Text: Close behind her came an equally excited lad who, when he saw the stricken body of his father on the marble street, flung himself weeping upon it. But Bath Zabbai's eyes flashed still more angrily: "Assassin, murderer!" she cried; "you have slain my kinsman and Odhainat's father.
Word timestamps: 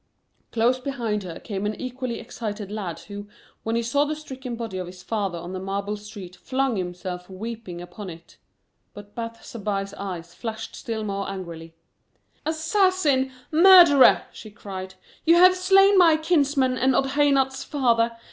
Close 0.51 0.79
behind 0.79 1.21
her 1.21 1.39
came 1.39 1.63
an 1.63 1.79
equally 1.79 2.19
excited 2.19 2.71
lad 2.71 2.97
who, 3.01 3.27
when 3.61 3.75
he 3.75 3.83
saw 3.83 4.03
the 4.03 4.15
stricken 4.15 4.55
body 4.55 4.79
of 4.79 4.87
his 4.87 5.03
father 5.03 5.37
on 5.37 5.53
the 5.53 5.59
marble 5.59 5.95
street, 5.95 6.35
flung 6.35 6.75
himself 6.75 7.29
weeping 7.29 7.79
upon 7.79 8.09
it. 8.09 8.37
But 8.95 9.13
Bath 9.13 9.45
Zabbai's 9.45 9.93
eyes 9.93 10.33
flashed 10.33 10.75
still 10.75 11.03
more 11.03 11.29
angrily: 11.29 11.75
"Assassin, 12.47 13.31
murderer!" 13.51 14.23
she 14.33 14.49
cried; 14.49 14.95
"you 15.23 15.35
have 15.35 15.53
slain 15.55 15.99
my 15.99 16.17
kinsman 16.17 16.79
and 16.79 16.95
Odhainat's 16.95 17.63
father. 17.63 18.17